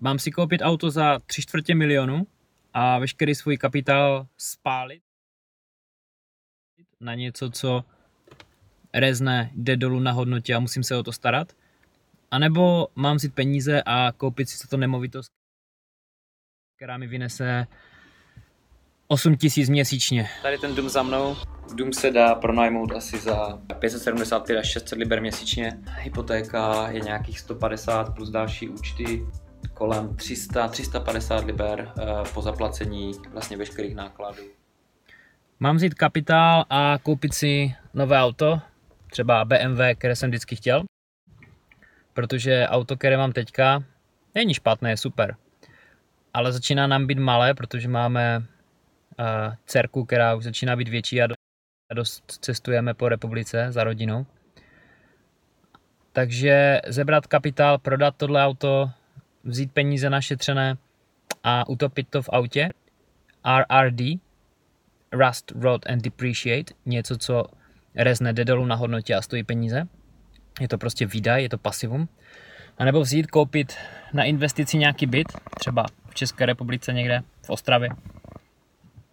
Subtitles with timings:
[0.00, 2.26] mám si koupit auto za tři čtvrtě milionu
[2.72, 5.02] a veškerý svůj kapitál spálit
[7.00, 7.84] na něco, co
[8.94, 11.52] rezne, jde dolů na hodnotě a musím se o to starat.
[12.30, 15.30] A nebo mám si peníze a koupit si to nemovitost,
[16.76, 17.66] která mi vynese
[19.08, 20.28] 8 tisíc měsíčně.
[20.42, 21.36] Tady ten dům za mnou.
[21.74, 25.78] Dům se dá pronajmout asi za 575 až 600 liber měsíčně.
[25.86, 29.26] Hypotéka je nějakých 150 plus další účty
[29.74, 34.42] kolem 300, 350 liber eh, po zaplacení vlastně veškerých nákladů.
[35.60, 38.60] Mám vzít kapitál a koupit si nové auto,
[39.10, 40.82] třeba BMW, které jsem vždycky chtěl,
[42.12, 43.84] protože auto, které mám teďka,
[44.34, 45.36] není špatné, je super.
[46.34, 51.28] Ale začíná nám být malé, protože máme uh, dcerku, která už začíná být větší a
[51.94, 54.26] dost cestujeme po republice za rodinou.
[56.12, 58.90] Takže zebrat kapitál, prodat tohle auto,
[59.44, 60.76] vzít peníze našetřené
[61.44, 62.68] a utopit to v autě.
[63.58, 64.00] RRD,
[65.12, 67.44] Rust, Rot and Depreciate, něco, co
[67.94, 69.88] rezne jde dolů na hodnotě a stojí peníze.
[70.60, 72.08] Je to prostě výdaj, je to pasivum.
[72.78, 73.76] A nebo vzít, koupit
[74.12, 75.26] na investici nějaký byt,
[75.58, 77.88] třeba v České republice někde, v Ostravě,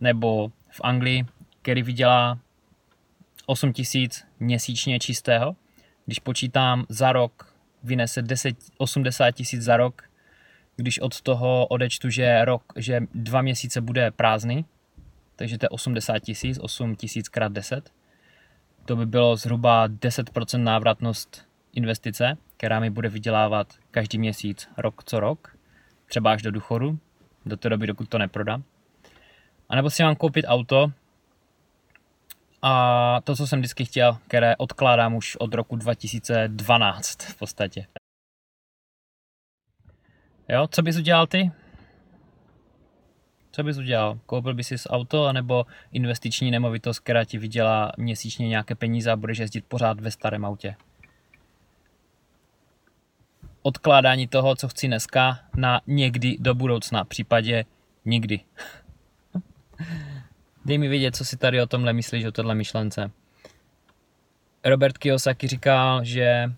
[0.00, 1.24] nebo v Anglii,
[1.62, 2.38] který vydělá
[3.46, 5.56] 8 tisíc měsíčně čistého.
[6.06, 10.02] Když počítám za rok, vynese 10, 80 tisíc za rok,
[10.76, 14.64] když od toho odečtu, že rok, že dva měsíce bude prázdný,
[15.36, 17.90] takže to je 80 tisíc, 8 tisíc krát 10,
[18.84, 25.20] to by bylo zhruba 10% návratnost investice, která mi bude vydělávat každý měsíc, rok co
[25.20, 25.56] rok,
[26.06, 26.98] třeba až do důchodu,
[27.46, 28.62] do té doby, dokud to neprodám.
[29.68, 30.92] A nebo si mám koupit auto
[32.62, 37.86] a to, co jsem vždycky chtěl, které odkládám už od roku 2012 v podstatě.
[40.48, 41.50] Jo, co bys udělal ty?
[43.52, 44.18] Co bys udělal?
[44.26, 49.38] Koupil bys si auto anebo investiční nemovitost, která ti vydělá měsíčně nějaké peníze a budeš
[49.38, 50.76] jezdit pořád ve starém autě?
[53.62, 57.64] Odkládání toho, co chci dneska, na někdy do budoucna, v případě
[58.04, 58.40] nikdy.
[60.64, 63.10] Dej mi vědět, co si tady o tomhle myslíš, o tohle myšlence.
[64.64, 66.52] Robert Kiyosaki říkal, že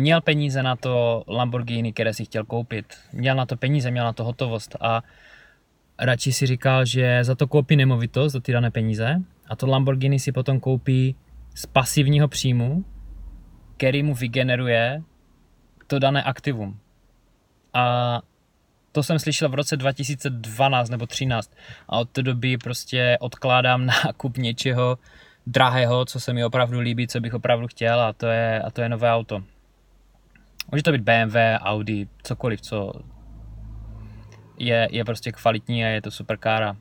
[0.00, 2.94] měl peníze na to Lamborghini, které si chtěl koupit.
[3.12, 5.02] Měl na to peníze, měl na to hotovost a
[5.98, 10.18] radši si říkal, že za to koupí nemovitost, za ty dané peníze a to Lamborghini
[10.18, 11.16] si potom koupí
[11.54, 12.84] z pasivního příjmu,
[13.76, 15.02] který mu vygeneruje
[15.86, 16.78] to dané aktivum.
[17.74, 18.20] A
[18.92, 21.52] to jsem slyšel v roce 2012 nebo 13
[21.88, 24.98] a od té doby prostě odkládám nákup něčeho
[25.46, 28.82] drahého, co se mi opravdu líbí, co bych opravdu chtěl a to je, a to
[28.82, 29.42] je nové auto.
[30.72, 32.92] Může to být BMW, Audi, cokoliv, co
[34.58, 36.76] je, je prostě kvalitní a je to super kára.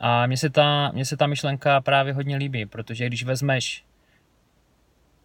[0.00, 3.84] A mně se, ta, mně se ta myšlenka právě hodně líbí, protože když vezmeš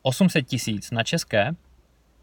[0.02, 1.56] 800 tisíc na české,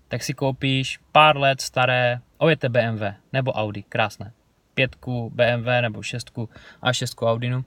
[0.09, 4.33] tak si koupíš pár let staré ojeté BMW nebo Audi, krásné.
[4.75, 6.49] Pětku BMW nebo šestku
[6.83, 7.65] a šestku Audinu.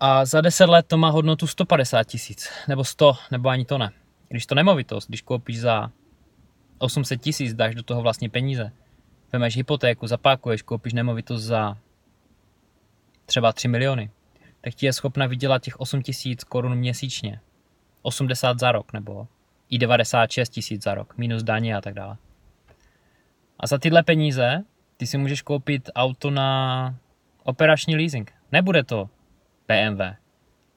[0.00, 3.90] A za 10 let to má hodnotu 150 tisíc, nebo 100, nebo ani to ne.
[4.28, 5.90] Když to nemovitost, když koupíš za
[6.78, 8.72] 800 tisíc, dáš do toho vlastně peníze,
[9.32, 11.76] vemeš hypotéku, zapákuješ, koupíš nemovitost za
[13.26, 14.10] třeba 3 miliony,
[14.60, 17.40] tak ti je schopna vydělat těch 8 tisíc korun měsíčně.
[18.02, 19.28] 80 za rok, nebo
[19.68, 22.16] i 96 tisíc za rok, minus daně a tak dále.
[23.60, 24.64] A za tyhle peníze
[24.96, 26.94] ty si můžeš koupit auto na
[27.42, 28.32] operační leasing.
[28.52, 29.10] Nebude to
[29.68, 30.02] BMW.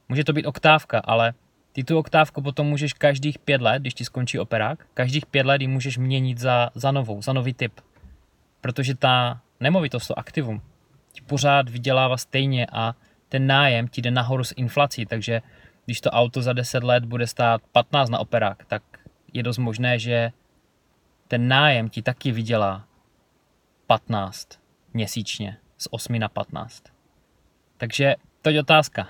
[0.09, 1.33] Může to být oktávka, ale
[1.79, 5.61] ty tu oktávku potom můžeš každých pět let, když ti skončí operák, každých pět let
[5.61, 7.73] ji můžeš měnit za, za novou, za nový typ.
[8.61, 10.61] Protože ta nemovitost, to aktivum,
[11.13, 12.95] ti pořád vydělává stejně a
[13.29, 15.41] ten nájem ti jde nahoru s inflací, takže
[15.85, 18.83] když to auto za 10 let bude stát 15 na operák, tak
[19.33, 20.31] je dost možné, že
[21.27, 22.85] ten nájem ti taky vydělá
[23.87, 24.47] 15
[24.93, 26.83] měsíčně, z 8 na 15.
[27.77, 29.07] Takže to je otázka.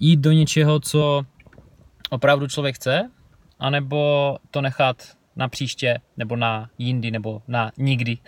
[0.00, 1.26] Jít do něčeho, co
[2.14, 3.10] opravdu člověk chce,
[3.58, 4.96] anebo to nechat
[5.36, 8.18] na příště, nebo na jindy, nebo na nikdy.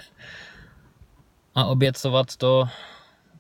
[1.55, 2.69] A oběcovat to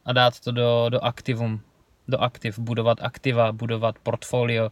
[0.04, 1.60] a dát to do, do aktivum,
[2.08, 4.70] do aktiv, budovat aktiva, budovat portfolio,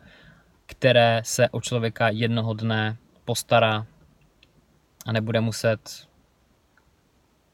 [0.67, 3.87] které se o člověka jednoho dne postará
[5.07, 6.09] a nebude muset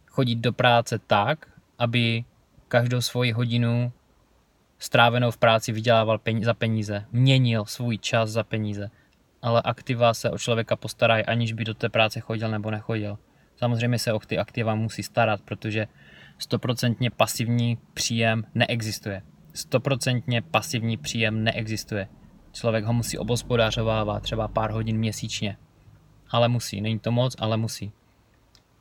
[0.06, 1.46] chodit do práce tak,
[1.78, 2.25] aby
[2.69, 3.93] každou svoji hodinu
[4.81, 8.91] strávenou v práci vydělával peníze, za peníze, měnil svůj čas za peníze.
[9.43, 13.19] ale aktiva se o člověka postarají, aniž by do té práce chodil nebo nechodil.
[13.56, 15.88] Samozřejmě se o ty aktiva musí starat, protože
[16.38, 19.23] stoprocentně pasivní příjem neexistuje.
[19.53, 22.09] Stoprocentně pasivní příjem neexistuje.
[22.53, 25.56] Člověk ho musí obospodářovávat třeba pár hodin měsíčně.
[26.31, 27.93] Ale musí, není to moc, ale musí.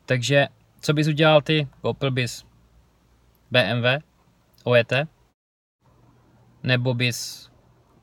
[0.06, 0.48] Takže
[0.80, 1.68] co bys udělal ty?
[1.82, 2.46] Koupil bys
[3.52, 3.86] BMW,
[4.64, 4.94] OET,
[6.64, 7.50] nebo bys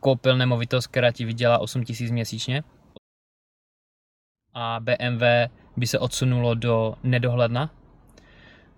[0.00, 2.64] koupil nemovitost, která ti vydělá 8 000 měsíčně
[4.54, 5.22] a BMW
[5.76, 7.70] by se odsunulo do nedohledna,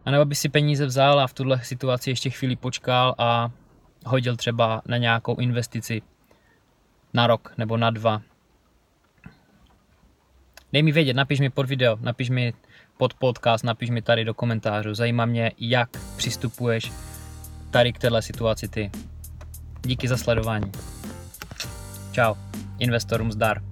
[0.04, 3.50] a nebo by si peníze vzal a v tuhle situaci ještě chvíli počkal a
[4.06, 6.02] hodil třeba na nějakou investici
[7.14, 8.22] na rok nebo na dva.
[10.72, 12.52] Dej mi vědět, napiš mi pod video, napiš mi
[12.96, 14.94] pod podcast, napiš mi tady do komentářů.
[14.94, 16.92] Zajímá mě, jak přistupuješ
[17.70, 18.90] tady k téhle situaci ty.
[19.88, 20.72] Díky za sledování.
[22.12, 22.34] Čau,
[22.78, 23.62] investorům zdar.